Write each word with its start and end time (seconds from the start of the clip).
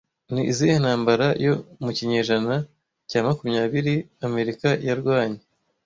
Ni 0.33 0.41
izihe 0.51 0.75
ntambara 0.83 1.27
yo 1.45 1.53
mu 1.83 1.91
kinyejana 1.97 2.55
cya 3.09 3.19
makumyabiri 3.25 3.93
amerika 4.27 4.69
yarwanye 4.87 5.41